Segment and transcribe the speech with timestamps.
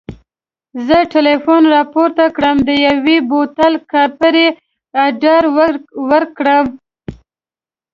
[0.87, 4.47] زه ټلیفون راپورته کړم د یوه بوتل کاپري
[5.05, 5.41] اډر
[6.09, 6.65] ورکړم.